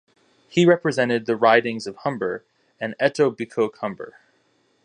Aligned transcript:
He 0.49 0.65
represented 0.65 1.27
the 1.27 1.35
ridings 1.35 1.85
of 1.85 1.95
Humber 1.97 2.43
and 2.79 2.95
Etobicoke-Humber. 2.99 4.13